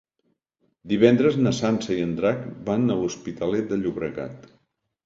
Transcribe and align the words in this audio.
Divendres 0.93 1.37
na 1.41 1.53
Sança 1.59 1.99
i 1.99 1.99
en 2.09 2.17
Drac 2.21 2.43
van 2.71 2.89
a 2.89 2.99
l'Hospitalet 3.03 3.73
de 3.75 3.81
Llobregat. 3.85 4.53